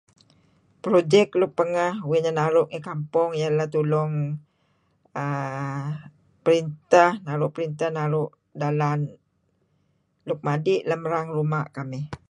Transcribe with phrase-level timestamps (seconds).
[0.85, 4.13] Projek luk pengeh uih neh naru' ngi kampong iyeh lah tulung
[5.25, 5.89] aah
[6.43, 8.99] perinteh naru' perintah naru' dalan
[10.27, 12.05] luk madi' lem erang ruma' kamih